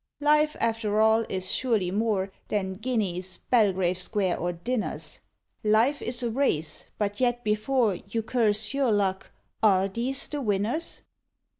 Life, 0.19 0.55
after 0.59 0.99
all, 0.99 1.21
is 1.29 1.51
surely 1.51 1.91
more 1.91 2.31
Than 2.47 2.73
guineas, 2.73 3.37
Belgrave 3.51 3.99
Square, 3.99 4.39
or 4.39 4.51
dinners. 4.51 5.19
Life 5.63 6.01
is 6.01 6.23
a 6.23 6.31
race 6.31 6.85
but 6.97 7.19
yet, 7.19 7.43
before 7.43 7.93
You 8.09 8.23
curse 8.23 8.73
your 8.73 8.91
luck, 8.91 9.29
are 9.61 9.87
these 9.87 10.27
the 10.27 10.41
winners? 10.41 11.03